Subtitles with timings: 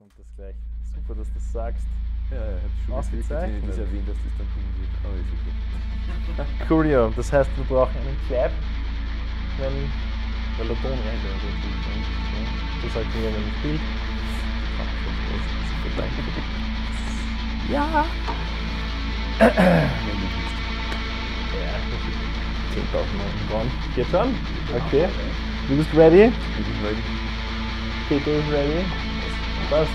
[0.00, 0.56] kommt das gleich.
[0.94, 1.84] Super, dass du das sagst.
[2.30, 3.68] Ja, ja, ich habe schon Ausgezeichnet.
[3.68, 4.88] das erwähnt, dass das dann kommen wird.
[5.04, 6.64] Aber ist okay.
[6.68, 8.50] Coolio, das heißt, wir brauchen einen Clap,
[9.58, 9.76] wenn,
[10.56, 11.20] weil der Ton rennt.
[11.20, 11.36] ja,
[12.80, 13.80] das sagst mir, ich Bild.
[17.68, 18.06] Ja!
[19.38, 19.48] Ja,
[21.90, 22.24] das ist
[22.88, 22.96] 10.000
[23.52, 23.68] Euro.
[23.94, 24.28] Geht schon?
[24.86, 25.08] Okay.
[25.68, 26.24] Du bist ready?
[26.24, 27.04] Ich bin ready.
[28.08, 29.09] Peter ist ready.
[29.70, 29.90] Passt.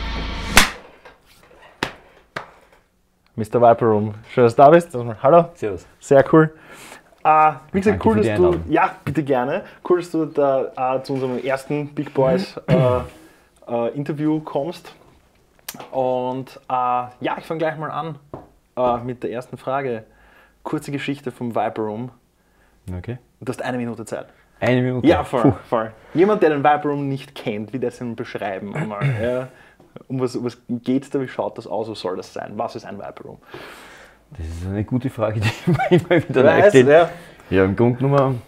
[3.36, 3.62] Mr.
[3.62, 4.95] Viper Room, schön, dass du da bist.
[5.22, 5.50] Hallo.
[5.55, 5.86] Servus.
[6.00, 6.54] Sehr cool.
[7.26, 8.55] Äh, wie gesagt, Danke cool, dass du.
[8.70, 9.64] Ja, bitte gerne.
[9.88, 13.00] Cool, dass du da äh, zu unserem ersten Big Boys äh,
[13.67, 14.95] äh, Interview kommst.
[15.92, 18.17] Und äh, ja, ich fange gleich mal an
[18.78, 20.05] äh, mit der ersten Frage.
[20.64, 22.12] Kurze Geschichte vom Viper Room.
[22.98, 23.17] Okay.
[23.42, 24.28] Du hast eine Minute Zeit.
[24.62, 25.05] Eine Minute.
[25.05, 25.92] Ja, voll, voll.
[26.14, 29.02] Jemand, der den Viper Room nicht kennt, wie das denn beschreiben einmal.
[29.22, 29.48] ja.
[30.08, 31.20] Um was, um was geht es da?
[31.22, 31.90] Wie schaut das aus?
[31.90, 32.53] Was soll das sein?
[32.55, 33.38] Was ist ein Viper Room?
[34.38, 37.09] Das ist eine gute Frage, die ich mir immer wieder Weiß, ja.
[37.50, 38.42] Ja, im Grunde genommen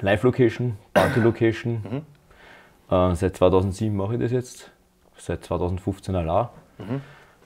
[0.00, 2.04] Live-Location, Party-Location.
[2.88, 2.94] Mhm.
[2.94, 4.70] Äh, seit 2007 mache ich das jetzt.
[5.16, 6.48] Seit 2015 allein.
[6.78, 7.00] Mhm.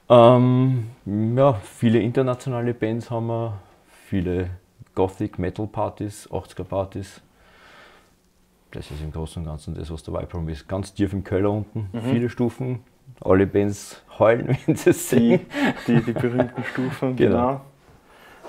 [0.08, 3.60] Ähm, ja, viele internationale Bands haben wir,
[4.06, 4.50] viele
[4.94, 7.22] Gothic-Metal-Partys, 80er-Partys.
[8.72, 10.68] Das ist im Großen und Ganzen das, was der Vibe Room ist.
[10.68, 12.00] Ganz tief im Keller unten, Mhm.
[12.10, 12.80] viele Stufen.
[13.20, 15.46] Alle Bands heulen, wenn sie es Die, sehen.
[15.86, 17.36] die, die berühmten Stufen, Genau.
[17.38, 17.60] genau.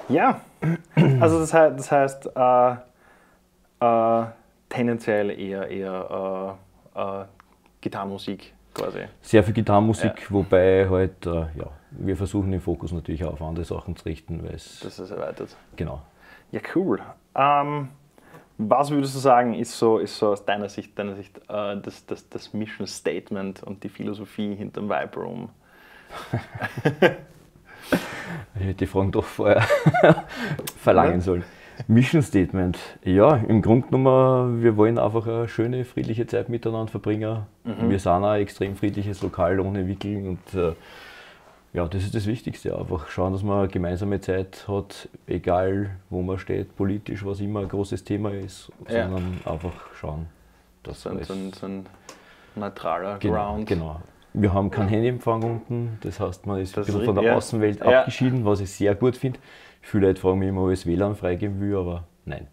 [0.10, 0.42] Ja,
[1.22, 2.76] also das heißt, das heißt äh,
[3.80, 4.26] äh,
[4.70, 6.58] tendenziell eher, eher
[6.96, 7.26] äh, äh,
[7.82, 9.00] Gitarrenmusik quasi.
[9.22, 13.64] Sehr viel Gitarrenmusik, wobei halt, äh, ja, wir versuchen den Fokus natürlich auch auf andere
[13.66, 15.56] Sachen zu richten, weil es, Das ist erweitert.
[15.76, 16.02] genau.
[16.52, 17.00] Ja, cool.
[17.36, 17.90] Ähm,
[18.58, 22.06] was würdest du sagen, ist so, ist so aus deiner Sicht, deiner Sicht äh, das,
[22.06, 25.50] das, das Mission Statement und die Philosophie hinterm Vibe Room?
[28.56, 29.66] Ich hätte die Fragen doch vorher
[30.78, 31.44] verlangen sollen.
[31.88, 32.78] Mission Statement.
[33.04, 37.44] Ja, im Grunde genommen, wir wollen einfach eine schöne, friedliche Zeit miteinander verbringen.
[37.64, 40.74] Wir sind ein extrem friedliches Lokal ohne Wickeln und äh,
[41.74, 42.78] ja, das ist das Wichtigste.
[42.78, 47.68] Einfach schauen, dass man gemeinsame Zeit hat, egal wo man steht, politisch, was immer ein
[47.68, 49.10] großes Thema ist, Ja.
[49.10, 50.28] sondern einfach schauen,
[50.84, 51.86] dass So so ein, so ein
[52.56, 53.68] neutraler Genau, Ground.
[53.68, 54.02] genau.
[54.36, 57.36] Wir haben keinen Handyempfang unten, das heißt, man ist Das ein bisschen von der ja.
[57.36, 58.00] Außenwelt Ja.
[58.00, 59.40] abgeschieden, was ich sehr gut finde.
[59.82, 62.48] Viele Leute fragen mich immer, ob ich das WLAN freigeben will, aber nein.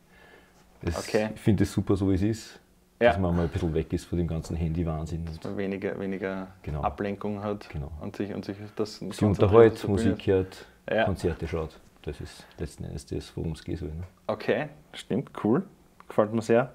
[0.82, 1.30] Das, Okay.
[1.34, 2.60] Ich finde es super, so wie es ist,
[3.00, 3.08] Ja.
[3.08, 5.24] dass man mal ein bisschen weg ist von dem ganzen Handy-Wahnsinn.
[5.24, 6.82] Dass man weniger, weniger Genau.
[6.82, 7.90] Ablenkung hat Genau.
[8.00, 9.88] und sich, und sich das Sie unterhält.
[9.88, 11.04] Musik hört, Ja.
[11.04, 11.80] Konzerte schaut.
[12.02, 13.80] Das ist letzten Endes das, worum es geht.
[13.80, 13.90] Ne?
[14.26, 15.62] Okay, stimmt, cool.
[16.08, 16.72] Gefällt mir sehr.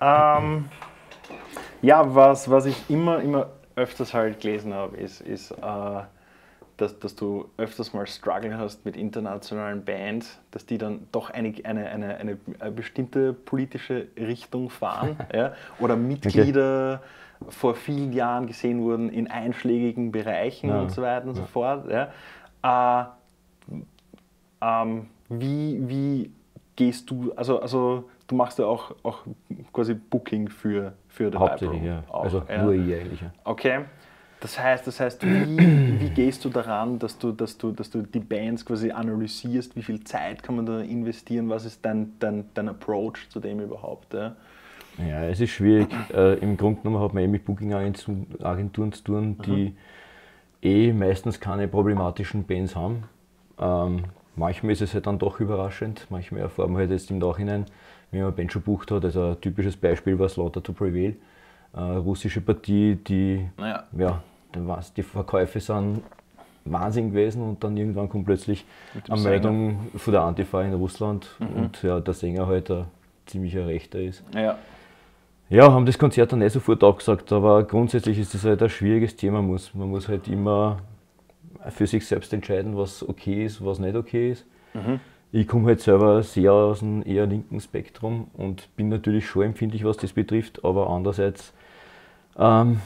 [0.00, 0.68] Ähm,
[1.82, 6.02] ja, was, was ich immer, immer öfters halt gelesen habe, ist, ist äh,
[6.76, 11.54] dass, dass du öfters mal Struggle hast mit internationalen Bands, dass die dann doch eine,
[11.64, 12.36] eine, eine, eine,
[12.72, 15.52] bestimmte politische Richtung fahren ja?
[15.78, 17.02] oder Mitglieder
[17.48, 20.80] vor vielen Jahren gesehen wurden in einschlägigen Bereichen Ja.
[20.80, 21.88] und so weiter und so fort.
[21.90, 22.12] Ja?
[22.62, 23.74] Äh,
[24.60, 26.30] ähm, wie, wie
[26.76, 29.20] gehst du, also, also du machst ja auch, auch
[29.72, 32.02] quasi Booking für, für den Hauptsächlich, Vibe ja.
[32.08, 32.62] Auch, also ja.
[32.62, 33.20] nur ich eigentlich.
[33.20, 33.32] Ja.
[33.44, 33.84] Okay.
[34.44, 35.56] Das heißt, das heißt wie,
[36.00, 39.74] wie gehst du daran, dass du, dass, du, dass du die Bands quasi analysierst?
[39.74, 41.48] Wie viel Zeit kann man da investieren?
[41.48, 44.12] Was ist dein, dein, dein Approach zu dem überhaupt?
[44.12, 44.36] Ja?
[44.98, 45.88] Ja, es ist schwierig.
[46.12, 49.74] Äh, Im Grunde genommen hat man eh mit Booking-Agenturen zu tun, die
[50.62, 53.04] eh meistens keine problematischen Bands haben.
[53.58, 54.04] Ähm,
[54.36, 56.06] manchmal ist es halt dann doch überraschend.
[56.10, 57.64] Manchmal erfahren wir halt jetzt im Nachhinein,
[58.10, 59.06] wenn man eine Band schon bucht hat.
[59.06, 61.16] Also ein typisches Beispiel war Slaughter to Prevail.
[61.72, 63.84] Äh, russische Partie, die, Naja.
[63.98, 64.22] ja,
[64.54, 66.02] dann war's, die Verkäufe sind
[66.64, 68.64] Wahnsinn gewesen und dann irgendwann kommt plötzlich
[69.08, 69.30] eine Sänger.
[69.30, 72.86] Meldung von der Antifa in Russland und ja, der Sänger halt ein
[73.26, 74.22] ziemlicher Rechter ist.
[74.34, 74.58] Ja.
[75.50, 79.14] Ja, haben das Konzert dann nicht sofort abgesagt, aber grundsätzlich ist das halt ein schwieriges
[79.14, 79.42] Thema.
[79.42, 80.78] Man muss, man muss halt immer
[81.68, 84.46] für sich selbst entscheiden, was okay ist, was nicht okay ist.
[85.32, 89.84] Ich komme halt selber sehr aus dem eher linken Spektrum und bin natürlich schon empfindlich,
[89.84, 91.52] was das betrifft, aber andererseits,
[92.38, 92.80] ähm,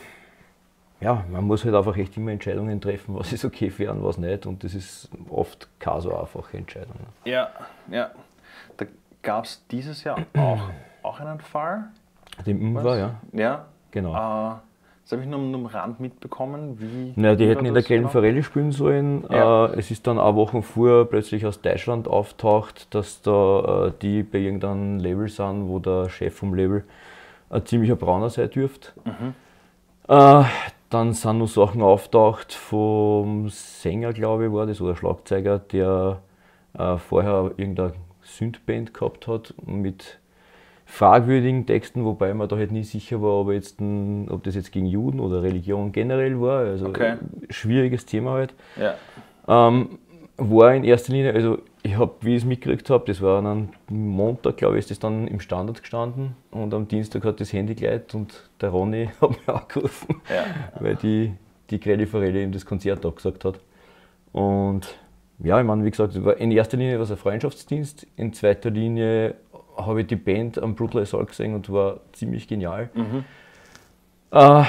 [1.00, 4.18] ja, man muss halt einfach echt immer Entscheidungen treffen, was ist okay für einen, was
[4.18, 6.96] nicht und das ist oft keine so einfache Entscheidung.
[7.24, 7.48] Ja,
[7.90, 8.10] ja.
[8.76, 8.86] Da
[9.22, 10.60] gab es dieses Jahr auch,
[11.02, 11.84] auch einen Fall.
[12.46, 13.64] Dem war, ja, Ja.
[13.90, 14.14] genau.
[14.14, 14.56] Äh,
[15.04, 16.78] das habe ich nur, am Rand mitbekommen.
[16.78, 18.12] Wie, Na, die hätten in der Gelben genau?
[18.12, 19.24] Forelle spielen sollen.
[19.30, 19.66] Ja.
[19.68, 24.22] Äh, es ist dann eine Woche vorher plötzlich aus Deutschland auftaucht, dass da äh, die
[24.22, 26.84] bei irgendeinem Label sind, wo der Chef vom Label
[27.48, 28.90] ein ziemlicher Brauner sein dürfte.
[29.04, 29.34] Mhm.
[30.08, 30.44] Äh,
[30.90, 36.22] dann sind noch Sachen auftaucht vom Sänger, glaube ich, war das, oder Schlagzeuger, der
[36.78, 37.92] äh, vorher irgendeine
[38.22, 40.18] Synthband gehabt hat mit
[40.86, 44.86] fragwürdigen Texten, wobei man da halt nie sicher war, ob, jetzt ob das jetzt gegen
[44.86, 46.60] Juden oder Religion generell war.
[46.60, 47.16] Also Okay.
[47.50, 48.54] schwieriges Thema halt.
[48.76, 48.94] Ja.
[49.46, 49.98] Ähm,
[50.38, 53.70] war in erster Linie, also ich habe, wie ich es mitgekriegt habe, das war dann
[53.88, 57.52] am Montag, glaube ich, ist das dann im Standard gestanden und am Dienstag hat das
[57.52, 60.44] Handy geleitet und der Ronny hat mich angerufen, Ja.
[60.80, 61.32] weil die,
[61.70, 63.60] die Grelli Forelli ihm das Konzert abgesagt hat.
[64.32, 64.96] Und
[65.40, 69.34] ja, ich meine, wie gesagt, in erster Linie war es ein Freundschaftsdienst, in zweiter Linie
[69.76, 72.90] habe ich die Band am Brutal Assault gesehen und war ziemlich genial.
[72.94, 73.24] Mhm.
[74.30, 74.64] Äh,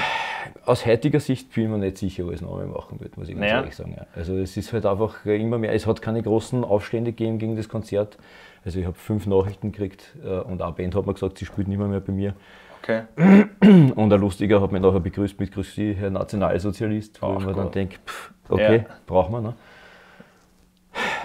[0.64, 3.46] aus heutiger Sicht bin ich mir nicht sicher, was Name machen wird, muss ich ganz
[3.46, 3.56] Naja.
[3.60, 3.94] ehrlich sagen.
[3.96, 4.06] Ja.
[4.14, 7.68] Also es ist halt einfach immer mehr, es hat keine großen Aufstände gegeben gegen das
[7.68, 8.18] Konzert.
[8.64, 11.68] Also ich habe fünf Nachrichten gekriegt äh, und eine Band hat mir gesagt, sie spielt
[11.68, 12.34] nicht mehr, bei mir.
[12.82, 13.02] Okay.
[13.94, 17.44] Und ein Lustiger hat mich nachher begrüßt mit Grüß Sie, Herr Nationalsozialist, wo Ach ich
[17.46, 17.96] mir dann denke,
[18.48, 18.94] okay, Ja.
[19.06, 19.40] brauchen wir.
[19.42, 19.54] Ne?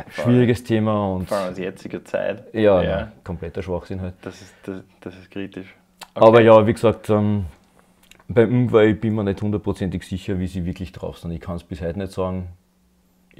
[0.09, 2.53] Schwieriges Thema und Vor allem aus jetziger Zeit.
[2.53, 2.95] ja, ja.
[2.97, 4.15] nein, kompletter Schwachsinn halt.
[4.21, 5.73] Das, ist, das, das ist kritisch.
[6.13, 7.45] Aber ja, wie gesagt, ähm,
[8.27, 11.31] beim ich bin mir nicht hundertprozentig sicher, wie sie wirklich drauf sind.
[11.31, 12.47] Ich kann es bis heute nicht sagen.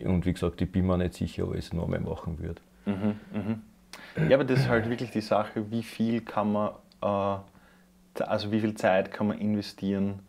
[0.04, 2.62] Und wie gesagt, ich bin mir nicht sicher, ob ich es noch mehr machen würde.
[2.86, 4.30] Mhm, mhm.
[4.30, 6.70] Ja, aber das ist halt wirklich die Sache, wie viel kann man,
[7.02, 10.20] äh, also wie viel Zeit kann man investieren,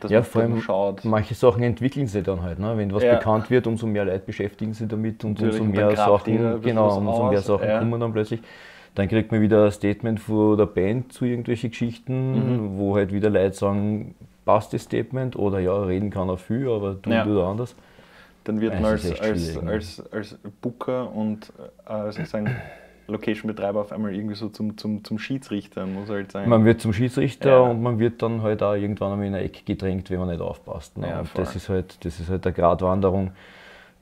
[0.00, 1.04] dass Ja, man, vor allem schaut.
[1.04, 2.58] manche Sachen entwickeln sich dann halt.
[2.58, 2.76] Ne?
[2.76, 3.16] Wenn was Ja.
[3.16, 7.24] bekannt wird, umso mehr Leute beschäftigen sich damit und Natürlich, umso mehr Sachen, genau, umso
[7.28, 7.78] mehr aus, Sachen ja.
[7.80, 8.40] kommen dann plötzlich.
[8.94, 12.32] Dann kriegt man wieder ein Statement von der Band zu irgendwelchen Geschichten,
[12.72, 12.78] Mhm.
[12.78, 14.14] wo halt wieder Leute sagen,
[14.44, 17.24] passt das Statement oder ja, reden kann er viel, aber tun Ja.
[17.24, 17.76] tut er anders.
[18.44, 19.70] Dann wird man als, als, ne?
[19.70, 21.52] als, als Booker und
[21.86, 22.48] äh, sozusagen
[23.06, 26.48] Location-Betreiber auf einmal irgendwie so zum, zum, zum Schiedsrichter, muss halt sein.
[26.48, 27.58] Man wird zum Schiedsrichter Ja.
[27.60, 30.40] und man wird dann halt auch irgendwann einmal in eine Ecke gedrängt, wenn man nicht
[30.40, 30.98] aufpasst.
[30.98, 31.08] Ne?
[31.08, 31.44] Ja, und voll.
[31.44, 33.30] das ist halt, das ist halt eine Gratwanderung,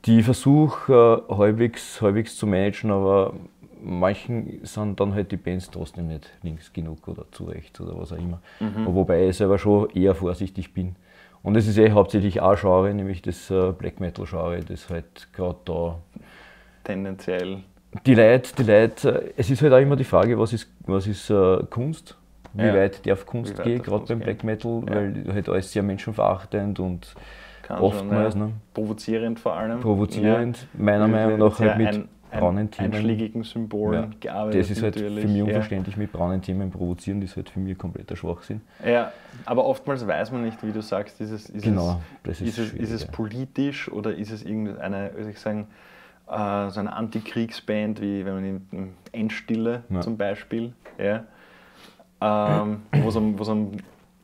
[0.05, 3.33] die ich versuche äh, halbwegs, halbwegs zu managen, aber
[3.89, 8.13] manchen sind dann halt die Bands trotzdem nicht links genug oder zu rechts oder was
[8.13, 8.41] auch immer.
[8.61, 8.87] Mhm.
[8.95, 10.97] Wobei ich selber schon eher vorsichtig bin.
[11.43, 15.33] Und es ist eh hauptsächlich ein Genre, nämlich das äh, Black Metal Genre, das halt
[15.33, 15.99] gerade da
[16.85, 17.59] Tendenziell.
[18.05, 21.07] die Leute, die Leute, äh, es ist halt auch immer die Frage, was ist, was
[21.07, 22.17] ist äh, Kunst?
[22.53, 22.75] Wie Ja.
[22.75, 24.19] weit darf Kunst weit gehen, gerade beim?
[24.21, 24.95] Black Metal, Ja.
[24.95, 27.15] weil halt alles sehr menschenverachtend und
[27.63, 28.47] Kann oftmals schon, ja.
[28.49, 29.81] ne, Provozierend vor allem.
[29.81, 31.07] provozierend, meiner.
[31.09, 32.09] Meinung nach halt mit ein,
[32.41, 32.93] braunen Themen.
[32.95, 34.11] einschlägigen Symbolen Ja.
[34.21, 34.61] gearbeitet.
[34.61, 35.23] Das ist halt natürlich.
[35.23, 35.45] für mich ja.
[35.45, 38.61] unverständlich, mit braunen Themen provozieren, das ist halt für mich kompletter Schwachsinn.
[38.85, 39.13] Ja,
[39.45, 42.75] aber oftmals weiß man nicht, wie du sagst, ist es, ist Genau, es, ist ist
[42.75, 43.09] ist es ja.
[43.13, 45.67] politisch oder ist es irgendeine, soll ich sagen,
[46.29, 50.01] äh, so eine Antikriegsband, wie wenn man in Endstille Ja.
[50.01, 51.25] zum Beispiel, ja,
[52.21, 53.73] ähm, wo es am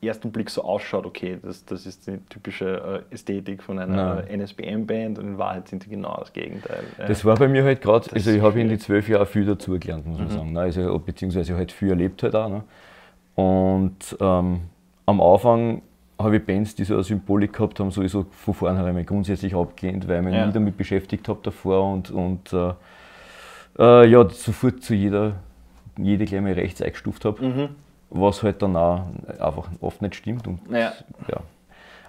[0.07, 4.23] ersten Blick so ausschaut, okay, das, das ist die typische äh, Ästhetik von einer.
[4.29, 6.83] NSBM-Band und in Wahrheit sind die genau das Gegenteil.
[6.97, 7.05] Ja.
[7.07, 10.05] Das war bei mir halt gerade, also ich habe in die zwölf Jahre viel dazugelernt,
[10.05, 10.51] muss man sagen.
[10.53, 10.59] ne?
[10.61, 12.49] Also, beziehungsweise halt viel erlebt halt auch.
[12.49, 12.63] Ne?
[13.35, 14.61] Und ähm,
[15.05, 15.81] am Anfang
[16.19, 20.19] habe ich Bands, die so eine Symbolik gehabt haben, sowieso von vornherein grundsätzlich abgelehnt, weil
[20.19, 20.45] ich mich Ja.
[20.45, 22.73] nie damit beschäftigt habe davor und, und äh,
[23.79, 25.33] äh, ja, sofort zu jeder,
[25.97, 27.69] jede gleich mal rechts eingestuft habe, Mhm.
[28.13, 29.05] Was halt dann auch
[29.39, 30.47] einfach oft nicht stimmt.
[30.47, 30.93] Und, Ja.
[31.27, 31.41] ja.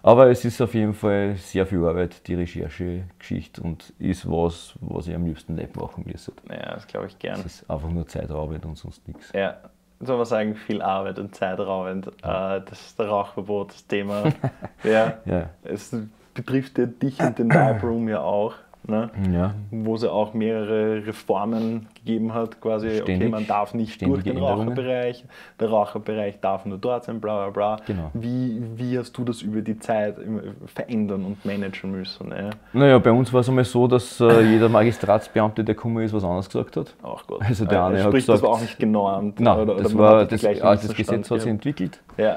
[0.03, 5.07] Aber es ist auf jeden Fall sehr viel Arbeit, die Recherche-Geschichte und ist was, was
[5.07, 6.33] ich am liebsten nicht machen müsste.
[6.51, 7.41] ja, das glaube ich gern.
[7.41, 9.33] Es ist einfach nur Zeitarbeit und sonst nichts.
[9.33, 9.57] Ja,
[10.01, 12.09] soll man sagen, viel Arbeit und zeitraubend.
[12.09, 14.25] Äh, das ist der Rauchverbot, das Thema.
[14.85, 15.97] ja, Ja, es
[16.35, 18.55] betrifft ja dich und den Vibe Room ja auch.
[18.87, 19.11] Ne?
[19.33, 19.55] ja.
[19.71, 24.23] Wo es ja auch mehrere Reformen gegeben hat, quasi, okay, Ständig- man darf nicht durch
[24.23, 24.37] den.
[24.37, 25.25] Raucherbereich,
[25.59, 27.85] der Raucherbereich darf nur dort sein, bla bla bla.
[27.87, 28.11] Genau.
[28.13, 32.31] Wie, wie hast du das über die Zeit immer verändern und managen müssen?
[32.31, 32.51] Ja?
[32.75, 36.23] Naja, bei uns war es einmal so, dass äh, jeder Magistratsbeamte, der gekommen ist, was
[36.23, 36.95] anderes gesagt hat.
[37.03, 37.41] Auch gut.
[37.41, 39.41] Also der eine hat Sprich, das gesagt- war auch nicht genormt.
[39.41, 42.01] Nein, oder, das, oder war, hat das, gleichen ah, das Gesetz hat sich entwickelt.
[42.19, 42.37] Ja,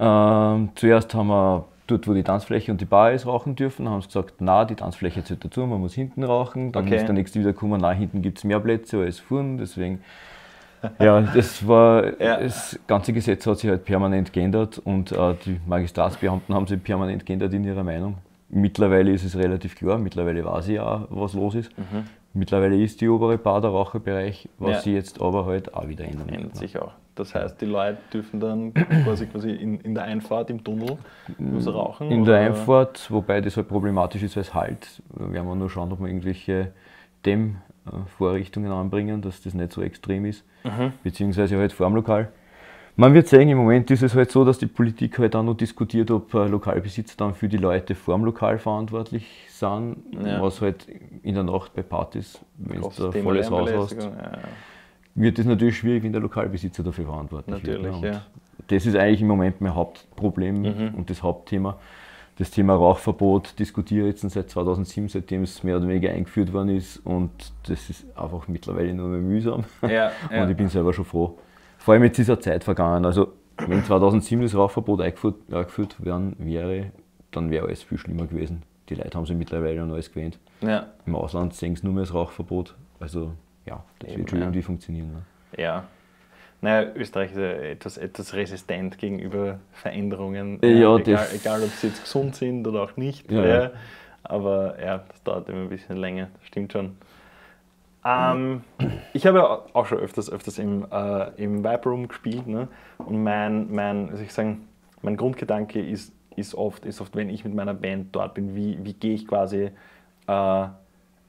[0.00, 3.88] Ähm, zuerst haben wir dort, wo die Tanzfläche und die Bar ist, rauchen dürfen.
[3.88, 6.72] Haben sie gesagt, na, die Tanzfläche zählt dazu, man muss hinten rauchen.
[6.72, 6.96] Dann Okay.
[6.96, 9.58] ist der nächste wieder gekommen, na, hinten gibt es mehr Plätze als vorn.
[9.58, 10.00] Deswegen,
[10.98, 12.40] ja, das war, Ja.
[12.40, 17.24] das ganze Gesetz hat sich halt permanent geändert und äh, die Magistratsbeamten haben sich permanent
[17.24, 18.16] geändert in ihrer Meinung.
[18.48, 21.70] Mittlerweile ist es relativ klar, mittlerweile weiß ich auch, was los ist.
[22.34, 24.72] Mittlerweile ist die obere Bar der Raucherbereich, was Mhm.
[24.74, 24.80] Ja.
[24.80, 26.28] sie jetzt aber halt auch wieder ändern.
[26.28, 26.58] ändert ne?
[26.60, 26.92] sich auch.
[27.14, 30.96] Das heißt, die Leute dürfen dann quasi, quasi in, in der Einfahrt im Tunnel
[31.66, 32.10] rauchen?
[32.10, 32.46] In der oder?
[32.46, 36.08] Einfahrt, wobei das halt problematisch ist, weil es halt, werden wir nur schauen, ob wir
[36.08, 36.72] irgendwelche
[37.26, 40.92] Dämmvorrichtungen anbringen, dass das nicht so extrem ist, Mhm.
[41.02, 42.28] beziehungsweise halt vor dem Lokal.
[42.94, 45.54] Man wird sehen, im Moment ist es halt so, dass die Politik halt auch noch
[45.56, 50.42] diskutiert, ob äh, Lokalbesitzer dann für die Leute vorm Lokal verantwortlich sind, Ja.
[50.42, 50.86] was halt
[51.22, 54.38] in der Nacht bei Partys, wenn du Thema volles Haus hast, ja,
[55.14, 58.00] wird es natürlich schwierig, wenn der Lokalbesitzer dafür verantwortlich Natürlich, wird.
[58.00, 58.10] ne?
[58.12, 58.22] Ja.
[58.68, 60.94] Das ist eigentlich im Moment mein Hauptproblem Mhm.
[60.96, 61.78] und das Hauptthema.
[62.38, 66.70] Das Thema Rauchverbot diskutiere ich jetzt seit 2007, seitdem es mehr oder weniger eingeführt worden
[66.70, 67.30] ist und
[67.68, 69.64] das ist einfach mittlerweile nur mehr mühsam.
[69.82, 70.10] Ja, ja.
[70.42, 71.38] Und ich bin selber schon froh.
[71.78, 73.04] Vor allem jetzt ist ja Zeit vergangen.
[73.04, 76.86] Also wenn 2007 das Rauchverbot eingeführt, eingeführt worden wäre,
[77.32, 78.62] dann wäre alles viel schlimmer gewesen.
[78.88, 80.38] Die Leute haben sich mittlerweile an alles gewöhnt.
[80.62, 80.86] ja.
[81.04, 82.74] Im Ausland sehen sie nur mehr das Rauchverbot.
[82.98, 83.32] Also
[83.66, 84.44] ja, das wird schon ja.
[84.46, 85.12] irgendwie funktionieren.
[85.12, 85.62] Ne?
[85.62, 85.84] Ja.
[86.60, 90.60] Naja, Österreich ist ja etwas, etwas resistent gegenüber Veränderungen.
[90.62, 93.30] Ja, egal, egal, ob sie jetzt gesund sind oder auch nicht.
[93.30, 93.70] Ja, Ja, ja.
[94.22, 96.96] Aber ja, das dauert immer ein bisschen länger, das stimmt schon.
[98.04, 98.62] Ähm,
[99.12, 102.46] ich habe ja auch schon öfters, öfters im, äh, im Vibe Room gespielt.
[102.46, 102.68] Ne?
[102.98, 104.68] Und mein, mein, also ich sagen,
[105.02, 108.78] mein Grundgedanke ist, ist, oft, ist oft, wenn ich mit meiner Band dort bin, wie,
[108.82, 109.70] wie gehe ich quasi
[110.28, 110.68] äh, äh,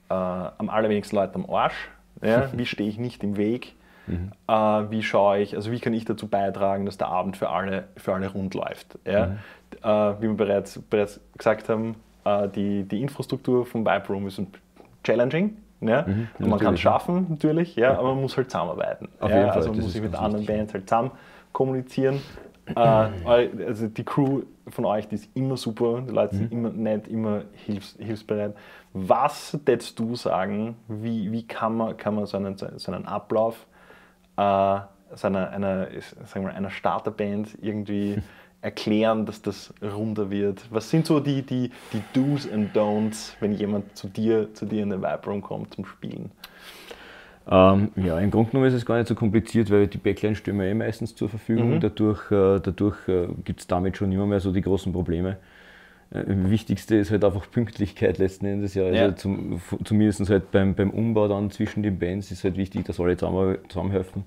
[0.08, 1.90] am allerwenigsten Leuten am Arsch?
[2.22, 2.50] Ja?
[2.56, 3.74] Wie stehe ich nicht im Weg?
[4.06, 4.52] Äh,
[4.90, 8.12] wie schaue ich, also wie kann ich dazu beitragen, dass der Abend für alle, für
[8.12, 8.98] alle rund läuft?
[9.06, 9.36] Ja?
[9.82, 14.38] Äh, wie wir bereits, bereits gesagt haben, äh, die, die Infrastruktur vom Vibe Room ist
[14.38, 14.48] ein
[15.02, 15.56] challenging.
[15.80, 16.06] Ja?
[16.38, 19.08] Und man kann es schaffen, natürlich, ja, aber man muss halt zusammenarbeiten.
[19.20, 19.36] Auf ja?
[19.36, 20.54] jeden Fall, Also man muss sich mit anderen ja.
[20.54, 21.10] Bands halt zusammen
[21.52, 22.20] kommunizieren.
[22.66, 26.38] Äh, also die Crew von euch, die ist immer super, die Leute Mhm.
[26.38, 28.54] sind immer nett, immer hilfs, hilfsbereit.
[28.92, 33.66] Was würdest du sagen, wie, wie kann, man, kann man so einen, so einen Ablauf
[34.36, 34.78] äh,
[35.16, 35.88] so einer, einer,
[36.26, 38.18] sagen wir, einer Starterband irgendwie
[38.62, 40.66] erklären, dass das runder wird?
[40.70, 44.82] Was sind so die, die, die Do's and Don'ts, wenn jemand zu dir, zu dir
[44.82, 46.30] in den Vibe Room kommt zum Spielen?
[47.50, 50.58] Ähm, ja, im Grunde genommen ist es gar nicht so kompliziert, weil die Backline stellen
[50.58, 51.74] wir eh meistens zur Verfügung.
[51.74, 51.80] Mhm.
[51.80, 55.36] Dadurch, äh, dadurch äh, gibt es damit schon immer mehr so die großen Probleme.
[56.10, 58.74] Äh, das Wichtigste ist halt einfach Pünktlichkeit letzten Endes.
[58.74, 58.84] Ja.
[58.84, 59.14] Also Ja.
[59.16, 63.16] zum, zumindest halt beim, beim Umbau dann zwischen den Bands ist halt wichtig, dass alle
[63.16, 64.24] zusammen, zusammenhelfen,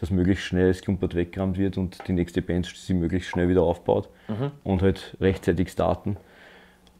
[0.00, 3.62] dass möglichst schnell das Klumpert weggerammt wird und die nächste Band sie möglichst schnell wieder
[3.62, 4.50] aufbaut Mhm.
[4.64, 6.16] und halt rechtzeitig starten.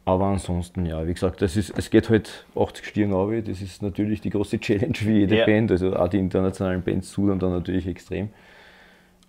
[0.06, 3.42] Aber ansonsten, ja, wie gesagt, das ist, es geht halt 80 Stirn runter.
[3.42, 5.46] Das ist natürlich die große Challenge wie jede Ja.
[5.46, 5.70] Band.
[5.72, 8.30] Also auch die internationalen Bands sudern dann natürlich extrem.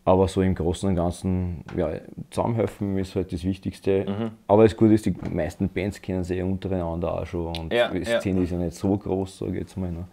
[0.06, 1.90] Aber so im Großen und Ganzen, ja,
[2.30, 4.06] zusammenhelfen ist halt das Wichtigste.
[4.08, 4.32] Mhm.
[4.48, 7.58] Aber das Gute ist, die meisten Bands kennen sich ja untereinander auch schon.
[7.58, 8.22] Und Ja, die ja.
[8.22, 9.92] Szene ist ja nicht so groß, sage ich jetzt mal.
[9.92, 10.06] Ne?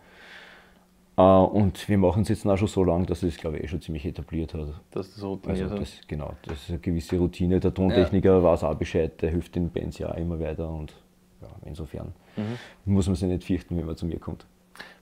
[1.17, 3.69] Äh, Und wir machen es jetzt auch schon so lange, dass es, glaube ich, eh
[3.69, 4.61] schon ziemlich etabliert hat.
[4.61, 7.61] Dass das so Also das, genau, das ist eine gewisse Routine.
[7.61, 10.93] Der Tontechniker weiß auch Bescheid, der hilft den Bands ja auch immer weiter und
[11.41, 12.59] ja, insofern Mhm.
[12.85, 14.45] muss man sich nicht fürchten, wenn man zu mir kommt.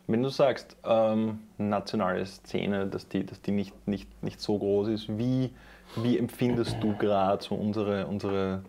[0.07, 4.89] Wenn du sagst, ähm, nationale Szene, dass die, dass die nicht, nicht, nicht so groß
[4.89, 5.51] ist, wie,
[5.95, 8.63] wie empfindest du gerade so unsere, unsere,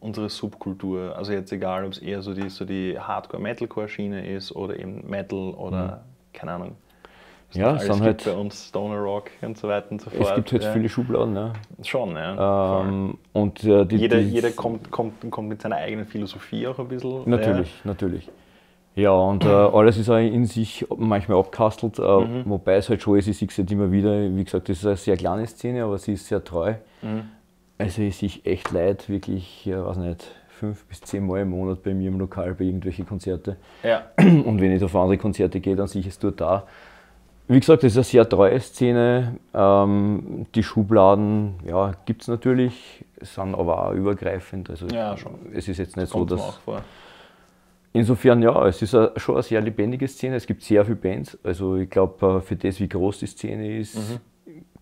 [0.00, 1.14] unsere Subkultur?
[1.16, 5.50] Also jetzt egal, ob es eher so die, so die Hardcore-Metalcore-Schiene ist oder eben Metal
[5.54, 6.76] oder keine Ahnung.
[7.52, 10.22] Ja, es sind halt- bei uns Stoner Rock und so weiter und so fort.
[10.28, 10.72] Es gibt halt ja.
[10.72, 11.34] viele Schubladen.
[11.34, 11.52] Ja.
[11.82, 12.80] Schon, ja.
[12.82, 16.78] Ähm, und äh, die, jeder die, jeder kommt, kommt, kommt mit seiner eigenen Philosophie auch
[16.78, 17.28] ein bisschen.
[17.28, 18.28] Natürlich, natürlich.
[18.94, 22.42] Ja, und äh, alles ist auch in sich manchmal abkastelt, äh, Mhm.
[22.46, 24.86] wobei es halt schon ist, ich sehe es halt immer wieder, wie gesagt, das ist
[24.86, 26.74] eine sehr kleine Szene, aber sie ist sehr treu.
[27.02, 27.08] Ja.
[27.08, 27.22] Mhm.
[27.78, 30.30] Also ich sehe echt leid, wirklich, ja, weiß nicht,
[30.60, 33.56] fünf bis zehn Mal im Monat bei mir im Lokal bei irgendwelchen Konzerte.
[33.82, 34.02] ja.
[34.18, 36.64] Und wenn ich auf andere Konzerte gehe, dann sehe ich es dort da.
[37.48, 39.36] Wie gesagt, das ist eine sehr treue Szene.
[39.54, 44.70] Ähm, die Schubladen ja, gibt es natürlich, sind aber auch übergreifend.
[44.70, 45.34] Also Ja, schon.
[45.52, 46.82] es ist jetzt nicht so, Kommt mir dass.
[47.92, 50.36] Insofern ja, es ist eine, schon eine sehr lebendige Szene.
[50.36, 51.36] Es gibt sehr viele Bands.
[51.42, 54.20] Also ich glaube, für das, wie groß die Szene ist, Mhm.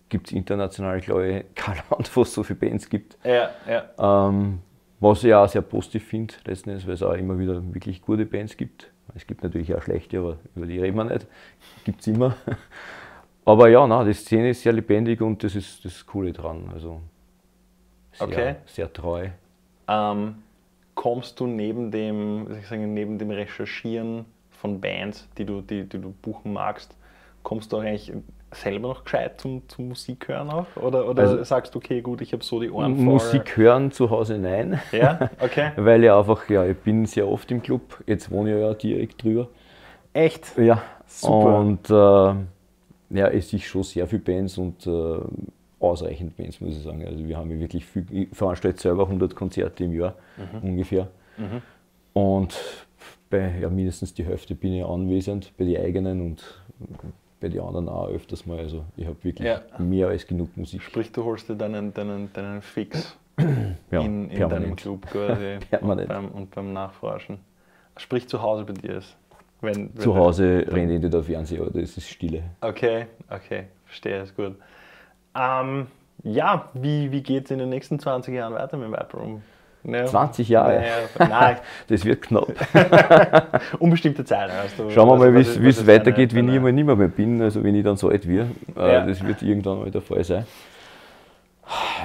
[0.09, 3.17] gibt es international, glaube ich, kein Land, wo es so viele Bands gibt.
[3.23, 4.27] Ja, ja.
[4.29, 4.59] Ähm,
[4.99, 8.25] was ich auch sehr positiv finde, letzten Endes, weil es auch immer wieder wirklich gute
[8.25, 8.91] Bands gibt.
[9.15, 11.27] Es gibt natürlich auch schlechte, aber über die reden wir nicht.
[11.83, 12.35] Gibt es immer.
[13.45, 16.69] Aber ja, nein, die Szene ist sehr lebendig und das ist das Coole dran.
[16.73, 17.01] Also
[18.13, 18.55] sehr, Okay.
[18.65, 19.29] sehr treu.
[19.87, 20.43] Ähm,
[20.95, 25.99] kommst du neben dem, ich sagen, neben dem Recherchieren von Bands, die du, die, die
[25.99, 26.95] du buchen magst,
[27.43, 28.13] kommst du auch eigentlich
[28.51, 30.65] selber noch gescheit zum, zum Musik hören auch?
[30.75, 33.05] Oder, oder Also- sagst du, okay, gut, ich habe so die Ohren voll?
[33.05, 35.71] Musik hören zu Hause nein, Ja, okay.
[35.77, 38.03] weil ich einfach, ja, ich bin sehr oft im Club.
[38.07, 39.47] Jetzt wohne ich ja direkt drüber.
[40.13, 40.57] Echt?
[40.57, 41.59] Ja, Super.
[41.59, 45.17] Und äh, ja, es ist schon sehr viele Bands und äh,
[45.79, 47.05] ausreichend Bands, muss ich sagen.
[47.05, 50.15] Also wir haben ja wirklich viel, ich veranstalte selber 100 Konzerte im Jahr
[50.61, 51.07] ungefähr.
[52.13, 52.55] Und
[53.29, 56.43] bei ja, mindestens die Hälfte bin ich anwesend, bei den eigenen und
[57.39, 58.59] bei den anderen auch öfters mal.
[58.59, 59.61] Also ich habe wirklich Ja.
[59.77, 60.81] mehr als genug Musik.
[60.81, 63.17] Sprich, du holst dir deinen, deinen, deinen Fix
[63.91, 64.75] Ja, in, in deinem.
[64.75, 65.57] Club quasi.
[65.81, 67.39] Und, beim, und beim Nachforschen.
[67.97, 69.15] Sprich, zu Hause bei dir ist.
[69.61, 72.43] Wenn, wenn Zu Hause rennt entweder der Fernseher oder es ist Stille.
[72.61, 74.55] Okay, okay, verstehe, ist gut.
[75.35, 75.87] Ähm,
[76.23, 79.41] ja, wie, wie geht es in den nächsten 20 Jahren weiter mit Viper Room?
[79.83, 80.05] Ja.
[80.05, 80.83] 20 Jahre.
[81.17, 81.57] Naja,
[81.87, 82.47] Das wird knapp.
[83.79, 84.49] unbestimmte Zeit.
[84.93, 87.63] Schauen wir mal, wie es- weitergeht, wenn ich deine- mal nicht mehr, mehr bin, also
[87.63, 88.49] wenn ich dann so alt werde.
[88.75, 89.05] Äh, Ja.
[89.05, 90.45] Das wird irgendwann mal der Fall sein.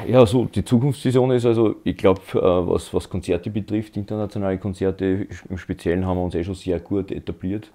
[0.07, 5.57] Ja, so die Zukunftsvision ist also, ich glaube, was, was Konzerte betrifft, internationale Konzerte im
[5.57, 7.71] Speziellen haben wir uns eh schon sehr gut etabliert.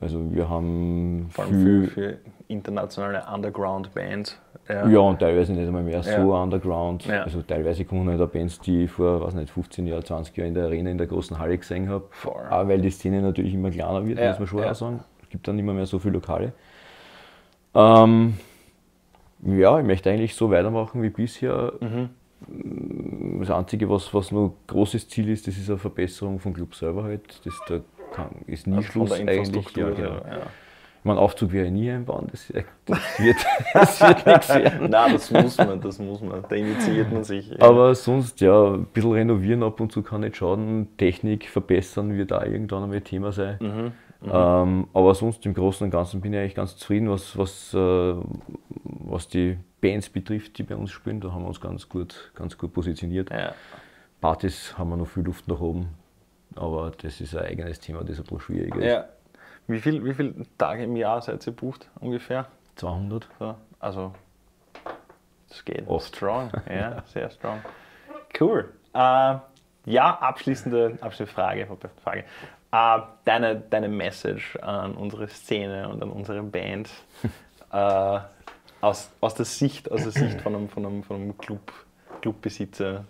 [0.00, 1.30] Also wir haben Mhm.
[1.30, 4.38] Vor allem für, viel, für internationale Underground-Bands.
[4.68, 6.02] Ja und teilweise nicht einmal mehr Ja.
[6.22, 7.06] so underground.
[7.06, 7.22] Ja.
[7.22, 10.48] Also teilweise kommen halt auch Bands, die ich vor, weiß nicht, 15 Jahren, 20 Jahren
[10.48, 12.04] in der Arena in der großen Halle gesehen habe.
[12.50, 14.70] Auch weil die Szene natürlich immer kleiner wird, Ja, muss man schon ja.
[14.70, 15.00] auch sagen.
[15.22, 16.52] Es gibt dann immer mehr so viele Lokale.
[17.74, 18.34] Ähm,
[19.44, 21.72] ja, ich möchte eigentlich so weitermachen wie bisher.
[21.80, 22.10] Mhm.
[23.40, 27.04] Das Einzige, was, was noch großes Ziel ist, das ist eine Verbesserung vom Club selber
[27.04, 27.40] halt.
[27.44, 27.80] Das da
[28.12, 29.76] kann, ist nie Also Schluss eigentlich.
[29.76, 30.20] Ja, genau.
[31.06, 32.52] Meine, Aufzug ich nie einbauen, das,
[32.84, 33.36] das, wird,
[33.72, 34.90] das wird nichts werden.
[34.90, 36.44] Nein, das muss man, das muss man.
[36.48, 37.48] Da initiiert man sich.
[37.48, 37.60] ja.
[37.60, 40.88] Aber sonst, ja, ein bisschen renovieren ab und zu kann nicht schaden.
[40.98, 43.56] Technik verbessern wird da irgendwann einmal Thema sein.
[43.60, 43.92] Mhm.
[44.30, 48.14] Ähm, aber sonst im Großen und Ganzen bin ich eigentlich ganz zufrieden, was, was, äh,
[48.84, 51.20] was die Bands betrifft, die bei uns spielen.
[51.20, 53.30] Da haben wir uns ganz gut, ganz gut positioniert.
[53.30, 53.54] Ja.
[54.20, 55.88] Partys haben wir noch viel Luft nach oben.
[56.54, 58.84] Aber das ist ein eigenes Thema, das ein bisschen schwieriger ist.
[58.84, 59.04] ja.
[59.68, 62.46] Wie, viel, wie viele Tage im Jahr seid ihr bucht ungefähr?
[62.76, 63.28] 200.
[63.38, 64.14] So, also,
[65.48, 65.88] das geht.
[65.88, 66.14] Oft.
[66.14, 67.60] Strong, ja, sehr strong.
[68.38, 68.72] Cool.
[68.94, 69.36] Äh,
[69.86, 71.68] ja, abschließende, abschließende Frage.
[72.02, 72.24] Frage.
[72.72, 76.90] Äh, deine, deine Message an unsere Szene und an unsere Band
[77.72, 78.20] äh,
[78.80, 81.72] aus, aus der Sicht, aus der Sicht von einem, von einem, von einem Club,
[82.20, 83.04] Clubbesitzer.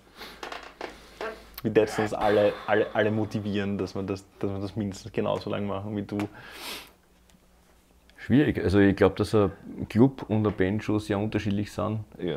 [1.62, 5.50] Wie das uns alle, alle, alle motivieren, dass wir, das, dass wir das mindestens genauso
[5.50, 6.18] lange machen wie du.
[8.18, 8.58] Schwierig.
[8.62, 9.52] Also ich glaube, dass ein
[9.88, 12.00] Club und eine Band schon sehr unterschiedlich sind.
[12.20, 12.36] Ja,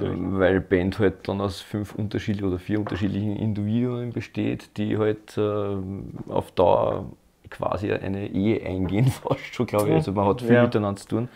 [0.00, 5.36] Ähm, Weil Band halt dann aus fünf unterschiedlichen oder vier unterschiedlichen Individuen besteht, die halt
[5.36, 7.10] ähm, auf Dauer
[7.50, 9.94] quasi eine Ehe eingehen, fast schon, glaube ich.
[9.96, 10.62] Also man hat viel Ja.
[10.64, 11.28] miteinander zu tun.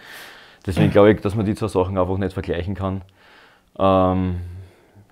[0.67, 3.03] Deswegen glaube ich, dass man die zwei Sachen einfach nicht vergleichen kann.
[3.79, 4.41] Ähm,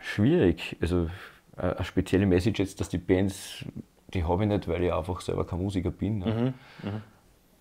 [0.01, 0.77] schwierig.
[0.81, 1.09] Also äh,
[1.59, 3.65] eine spezielle Message jetzt, dass die Bands,
[4.15, 6.19] die habe ich nicht, weil ich einfach selber kein Musiker bin.
[6.19, 6.55] Ne?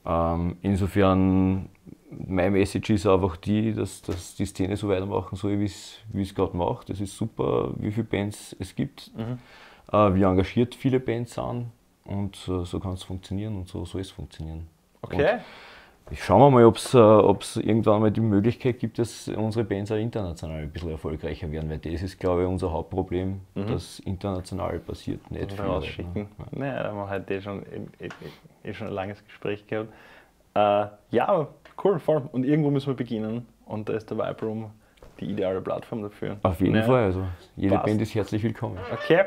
[0.05, 1.69] Ähm, insofern,
[2.09, 6.33] meine Message ist einfach die, dass, dass die Szene so weitermachen soll, wie es es
[6.33, 6.89] gerade macht.
[6.89, 9.11] Das ist super, wie viele Bands es gibt,
[9.91, 11.71] äh, wie engagiert viele Bands sind
[12.05, 14.67] und äh, so kann es funktionieren und so soll es funktionieren.
[15.01, 15.39] Okay.
[16.09, 19.91] Ich schauen wir mal, ob es äh, irgendwann mal die Möglichkeit gibt, dass unsere Bands
[19.91, 24.79] auch international ein bisschen erfolgreicher werden, weil das ist, glaube ich, unser Hauptproblem, dass international
[24.79, 25.65] passiert nicht viel.
[25.65, 26.27] rausschicken.
[26.51, 27.63] Naja, da haben wir heute eh schon,
[27.99, 28.09] eh, eh,
[28.69, 29.89] eh schon ein langes Gespräch gehabt.
[30.53, 31.47] Äh, ja,
[31.83, 32.23] cool, voll.
[32.31, 33.45] Und irgendwo müssen wir beginnen.
[33.65, 34.71] Und da ist der Vibe Room
[35.19, 36.37] die ideale Plattform dafür.
[36.43, 36.83] Auf jeden Ja.
[36.83, 37.23] Fall, also
[37.55, 37.85] jede Passt.
[37.85, 38.77] Band ist herzlich willkommen.
[38.93, 39.25] Okay,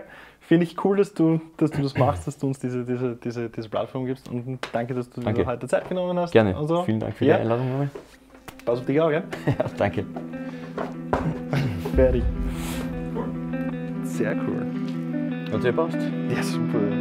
[0.51, 3.49] finde ich cool, dass du, dass du das machst, dass du uns diese, diese, diese,
[3.49, 4.29] diese Plattform gibst.
[4.29, 5.43] Und danke, dass du Danke.
[5.43, 6.33] dir heute Zeit genommen hast.
[6.33, 6.59] Gerne.
[6.59, 6.83] Und so.
[6.83, 7.91] Vielen Dank für ja, die Einladung nochmal.
[8.65, 9.23] Pass auf dich auch, gell?
[9.47, 10.05] Ja, danke.
[11.95, 12.25] Fertig.
[14.03, 14.67] Sehr cool.
[15.53, 15.99] Hat dir passt?
[16.35, 17.00] Ja, super.